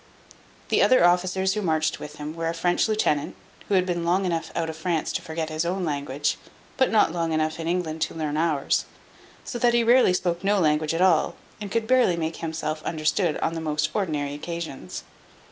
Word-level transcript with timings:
The 0.69 0.81
other 0.81 1.05
officers 1.05 1.53
who 1.53 1.61
marched 1.61 1.99
with 1.99 2.15
him 2.15 2.35
were 2.35 2.49
a 2.49 2.55
French 2.55 2.87
lieutenant, 2.87 3.35
who 3.67 3.75
had 3.75 3.85
been 3.85 4.03
long 4.03 4.25
enough 4.25 4.49
out 4.55 4.67
of 4.67 4.75
France 4.75 5.11
to 5.11 5.21
forget 5.21 5.49
his 5.49 5.63
own 5.63 5.85
language, 5.85 6.39
but 6.75 6.89
not 6.89 7.11
long 7.11 7.33
enough 7.33 7.59
in 7.59 7.67
England 7.67 8.01
to 8.01 8.15
learn 8.15 8.35
ours, 8.35 8.85
so 9.45 9.59
that 9.59 9.75
he 9.75 9.83
really 9.83 10.13
spoke 10.13 10.43
no 10.43 10.57
language 10.57 10.95
at 10.95 11.01
all, 11.01 11.35
and 11.61 11.69
could 11.69 11.85
barely 11.85 12.17
make 12.17 12.37
himself 12.37 12.81
understood 12.81 13.37
on 13.41 13.53
the 13.53 13.61
most 13.61 13.91
ordinary 13.93 14.33
occasions. 14.33 15.03